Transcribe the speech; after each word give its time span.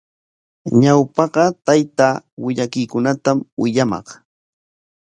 Ñawpaqa 0.81 1.43
taytaa 1.65 2.15
willakuykunatami 2.43 3.41
willamaq. 3.61 4.07